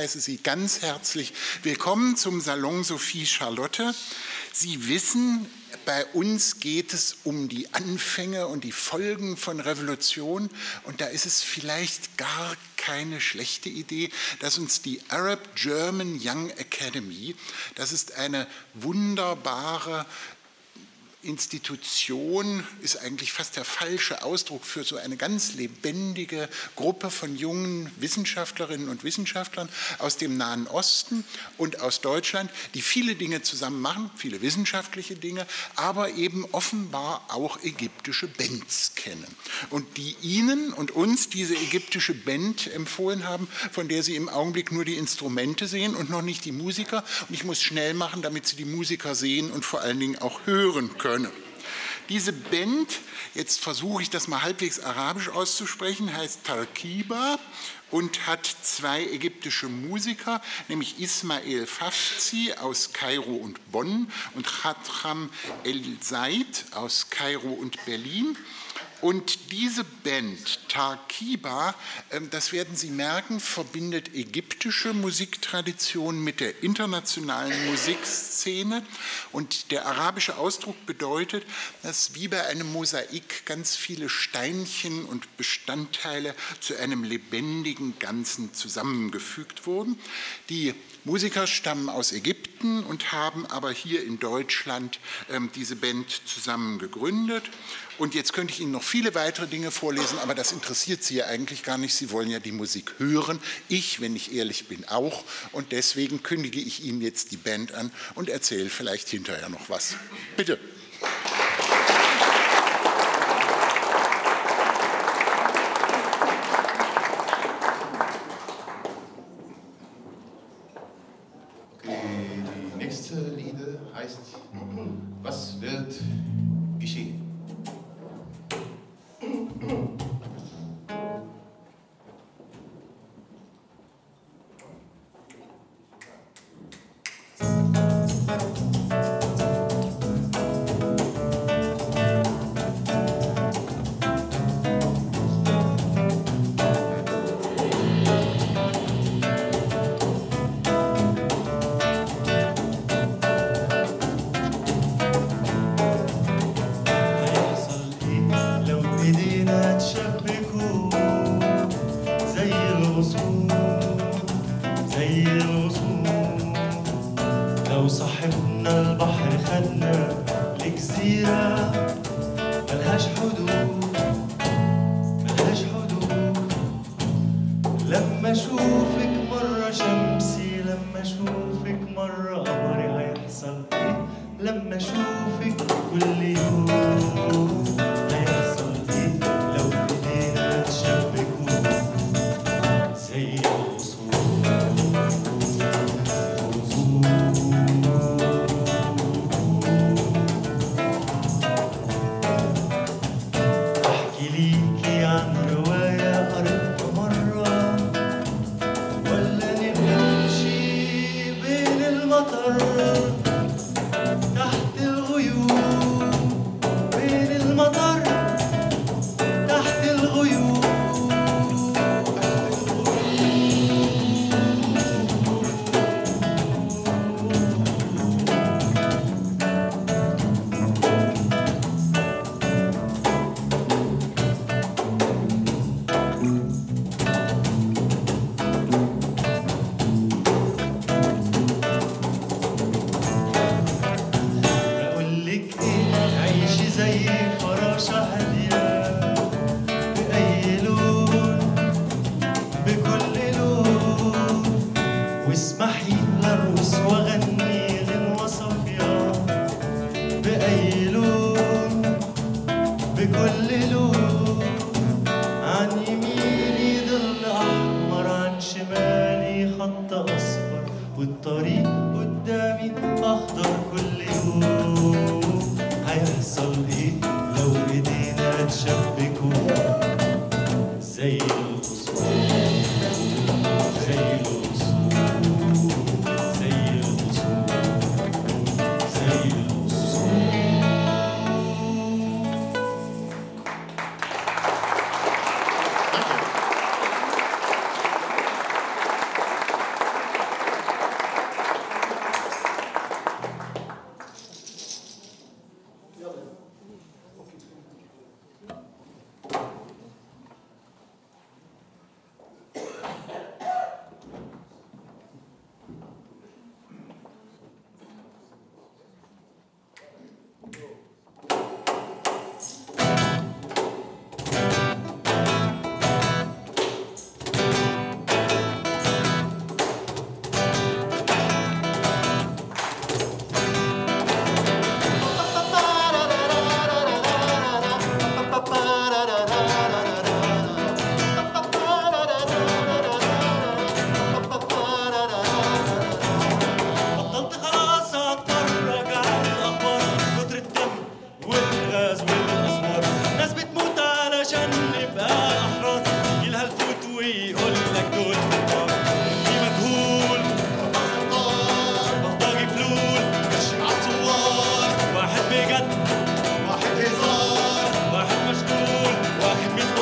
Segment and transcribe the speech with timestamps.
[0.00, 3.94] Heiße Sie ganz herzlich willkommen zum Salon Sophie Charlotte.
[4.50, 5.44] Sie wissen,
[5.84, 10.48] bei uns geht es um die Anfänge und die Folgen von Revolution
[10.84, 14.08] und da ist es vielleicht gar keine schlechte Idee,
[14.38, 17.36] dass uns die Arab German Young Academy,
[17.74, 20.06] das ist eine wunderbare
[21.22, 27.90] Institution ist eigentlich fast der falsche Ausdruck für so eine ganz lebendige Gruppe von jungen
[27.98, 31.24] Wissenschaftlerinnen und Wissenschaftlern aus dem Nahen Osten
[31.58, 37.62] und aus Deutschland, die viele Dinge zusammen machen, viele wissenschaftliche Dinge, aber eben offenbar auch
[37.62, 39.26] ägyptische Bands kennen.
[39.68, 44.72] Und die Ihnen und uns diese ägyptische Band empfohlen haben, von der Sie im Augenblick
[44.72, 47.04] nur die Instrumente sehen und noch nicht die Musiker.
[47.28, 50.46] Und ich muss schnell machen, damit Sie die Musiker sehen und vor allen Dingen auch
[50.46, 51.32] hören können können.
[52.08, 53.00] Diese Band,
[53.34, 57.38] jetzt versuche ich das mal halbwegs arabisch auszusprechen, heißt Tarkiba
[57.90, 65.30] und hat zwei ägyptische Musiker, nämlich Ismail Fafzi aus Kairo und Bonn und Khatram
[65.64, 68.36] El Said aus Kairo und Berlin.
[69.00, 71.74] Und diese Band, Tarkiba,
[72.10, 78.82] ähm, das werden Sie merken, verbindet ägyptische Musiktradition mit der internationalen Musikszene.
[79.32, 81.44] Und der arabische Ausdruck bedeutet,
[81.82, 89.66] dass wie bei einem Mosaik ganz viele Steinchen und Bestandteile zu einem lebendigen Ganzen zusammengefügt
[89.66, 89.98] wurden.
[90.50, 96.78] Die Musiker stammen aus Ägypten und haben aber hier in Deutschland ähm, diese Band zusammen
[96.78, 97.44] gegründet.
[98.00, 101.26] Und jetzt könnte ich Ihnen noch viele weitere Dinge vorlesen, aber das interessiert Sie ja
[101.26, 101.94] eigentlich gar nicht.
[101.94, 103.38] Sie wollen ja die Musik hören.
[103.68, 105.22] Ich, wenn ich ehrlich bin, auch.
[105.52, 109.96] Und deswegen kündige ich Ihnen jetzt die Band an und erzähle vielleicht hinterher noch was.
[110.34, 110.58] Bitte.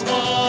[0.00, 0.39] small.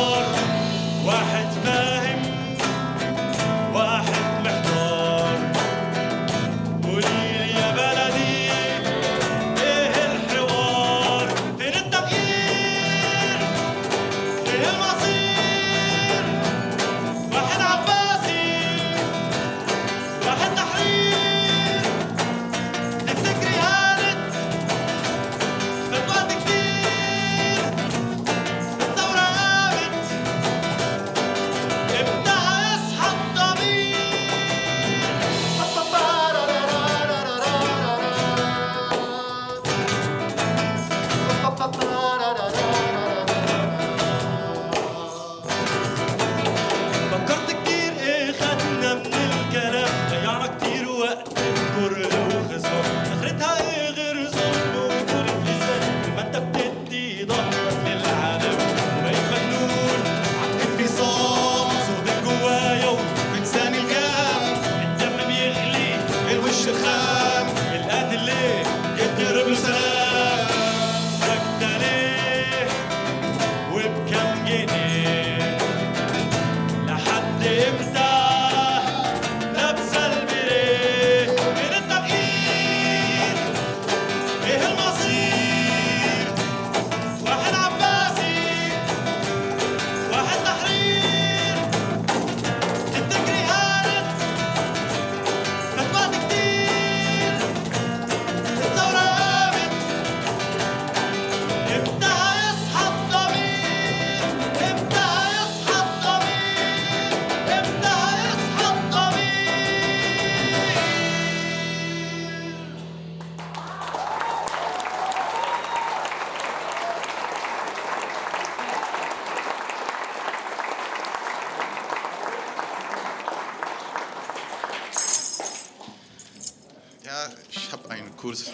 [128.22, 128.52] Kurz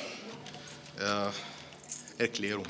[0.97, 1.29] äh,
[2.17, 2.65] Erklärung.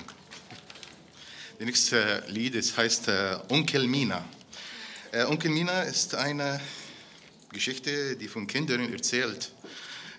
[1.59, 4.25] Das nächste Lied das heißt äh, Onkel Mina.
[5.11, 6.59] Äh, Onkel Mina ist eine
[7.51, 9.51] Geschichte, die von Kindern erzählt,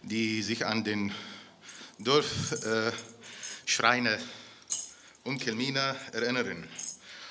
[0.05, 1.13] die sich an den
[1.99, 2.93] Dorfschreiner
[4.13, 4.19] äh,
[5.25, 6.69] Onkel Mina erinnern.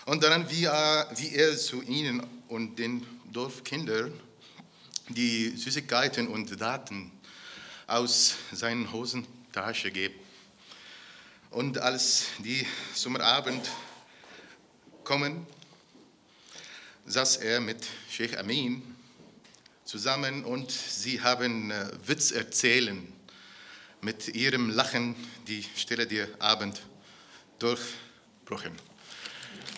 [0.07, 4.11] Und daran, wie er, wie er zu ihnen und den Dorfkindern
[5.07, 7.13] die Süßigkeiten und Daten
[7.87, 8.91] aus seinen
[9.57, 10.19] Hosentasche gibt.
[11.49, 13.67] Und als die zum Abend
[15.03, 15.47] kommen,
[17.05, 18.83] saß er mit Sheikh Amin
[19.85, 23.13] zusammen und sie haben äh, Witz erzählen.
[24.01, 25.15] Mit ihrem Lachen
[25.47, 26.81] die Stille der Abend
[27.57, 28.73] durchbrochen.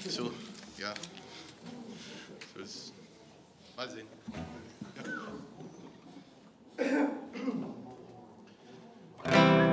[0.09, 0.33] So,
[0.77, 0.93] ja.
[2.53, 2.91] So ist,
[3.77, 4.07] mal sehen.
[9.23, 9.68] Ja.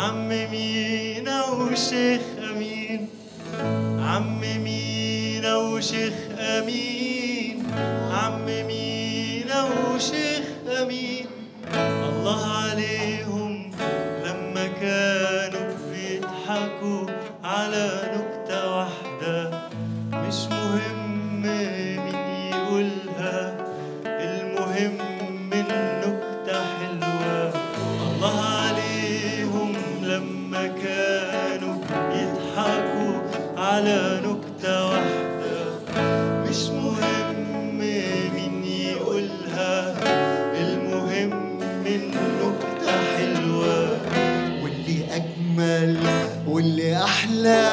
[0.00, 3.08] عم مينا وشيخ أمين؟
[4.00, 7.66] عم مينا وشيخ أمين؟
[8.10, 10.44] عم مينا وشيخ
[10.82, 11.19] أمين؟
[46.60, 47.70] واللي أحلى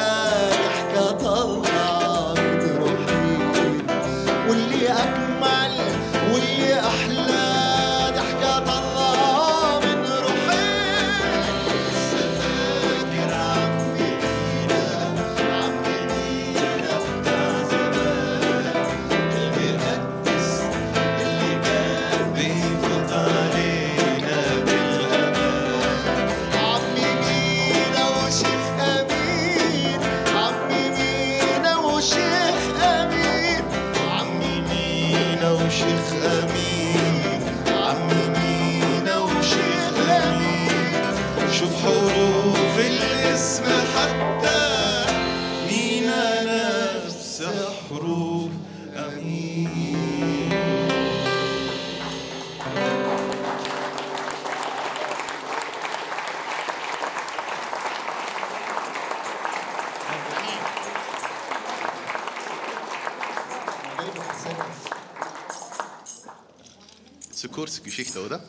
[67.98, 68.40] Geschichte, oder?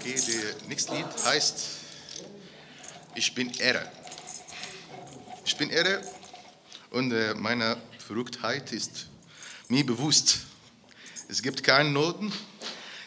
[0.00, 1.64] Okay, das nächste Lied heißt
[3.14, 3.88] Ich bin Irre.
[5.44, 6.02] Ich bin irre
[6.90, 9.06] und äh, meine Verrücktheit ist
[9.68, 10.40] mir bewusst.
[11.28, 12.32] Es gibt keinen Norden,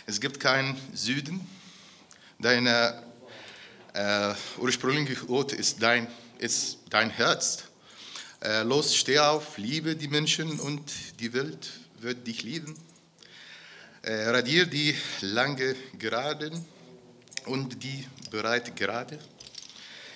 [0.05, 1.45] es gibt keinen Süden.
[2.39, 2.93] Dein äh,
[4.57, 6.07] ursprünglicher Ort ist dein,
[6.39, 7.65] ist dein Herz.
[8.39, 10.81] Äh, los, steh auf, liebe die Menschen und
[11.19, 12.86] die Welt wird dich lieben.
[14.07, 16.65] Äh, radier die lange Geraden
[17.45, 19.19] und die breite Gerade.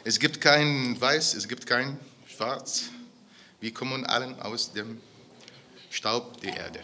[0.05, 2.83] Es gibt kein Weiß, es gibt kein Schwarz.
[3.59, 5.01] Wir kommen allen aus dem
[5.89, 6.79] Staub der Erde.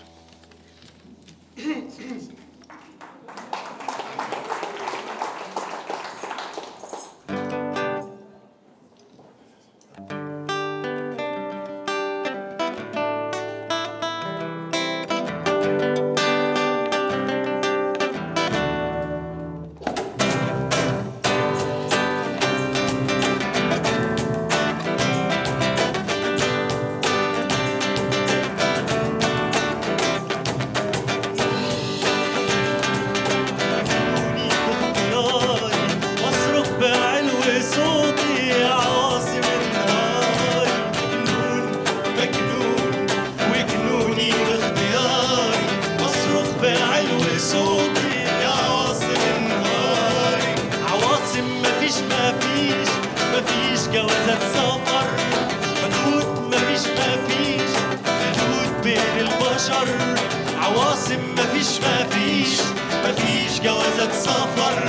[61.08, 62.60] عواصم مفيش مفيش
[63.06, 64.84] مفيش جوازات سفر.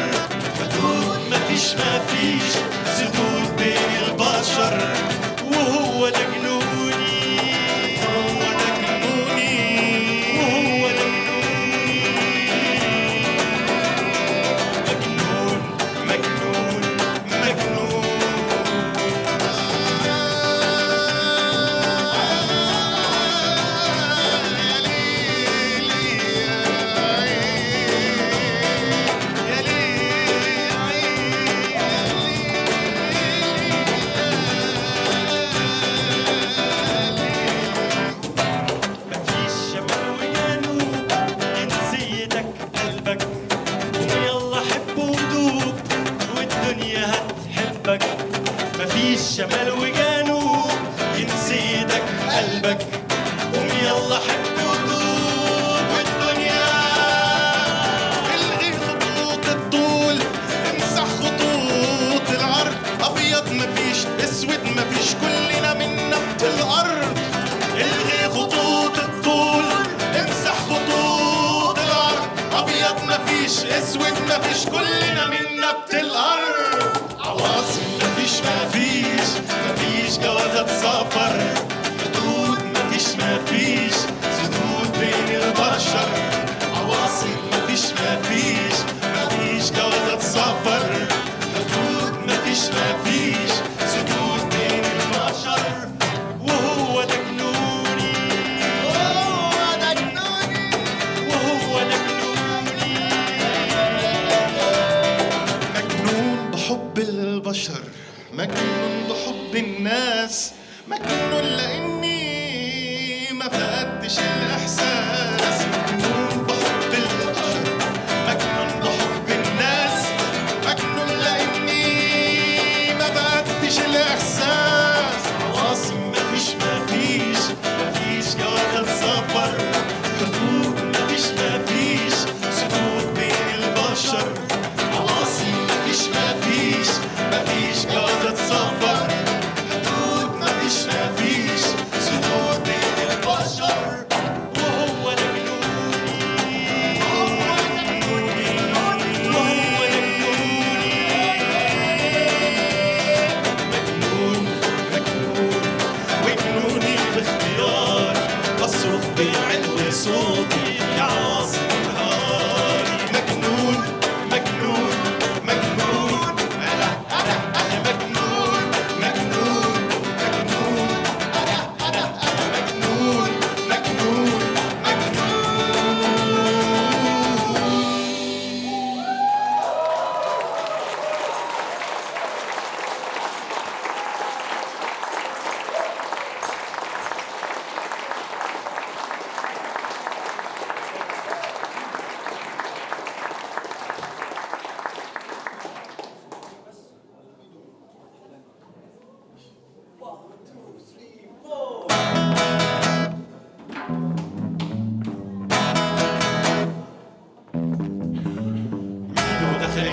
[0.61, 2.53] حدود مفيش مفيش
[2.97, 4.89] سدود بين البشر.
[5.53, 6.68] وهو ده جنوني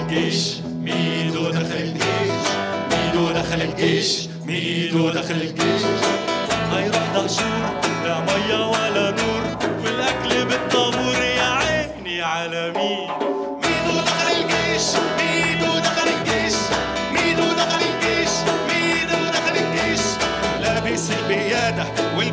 [0.09, 0.55] الجيش.
[0.83, 2.45] ميدو دخل الجيش.
[2.91, 4.27] ميدو دخل الجيش.
[4.45, 5.81] ميدو دخل الجيش.
[6.71, 9.24] هيروح دهشور لا مية ولا نور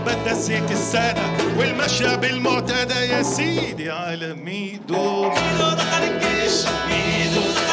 [0.07, 1.23] والبدلة الزيت السادة
[1.59, 5.23] والمشى بالمعتادة يا سيدي على ميدو.
[5.29, 7.71] ميدو دخل الجيش ميدو دخل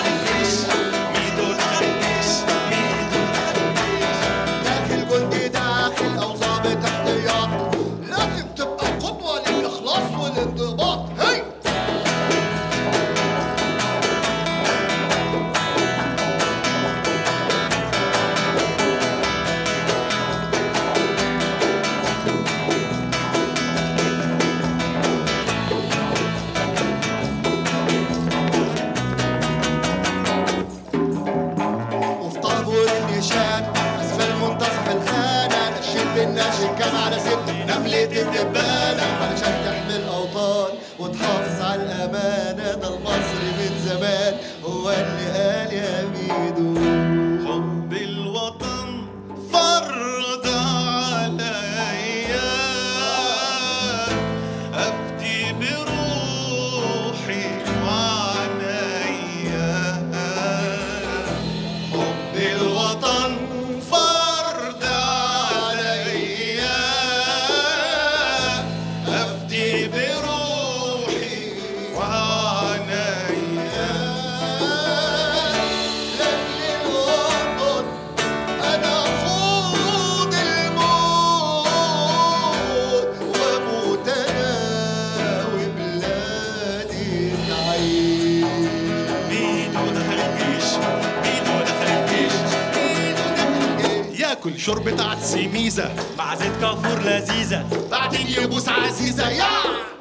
[94.39, 97.88] ياكل شوربة عدس ميزة مع زيت كافور لذيذة.
[97.91, 99.30] بعدين يبوس عزيزة.
[99.30, 99.98] يا!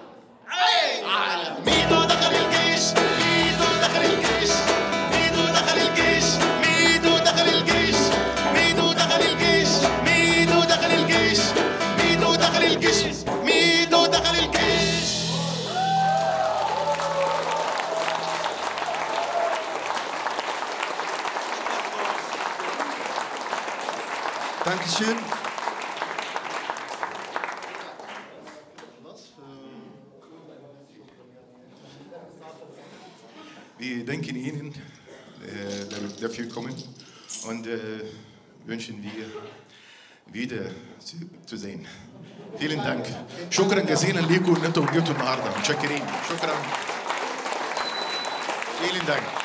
[36.22, 36.76] dafür kommen
[37.48, 37.80] und äh,
[38.66, 39.26] wünschen wir
[40.34, 40.66] wieder
[41.00, 41.88] zu, zu sehen.
[42.60, 43.06] Vielen Dank.
[43.50, 46.56] شكرا جزيلا ليكم ان انتم جيتوا النهارده متشكرين شكرا.
[48.82, 49.37] Vielen Dank.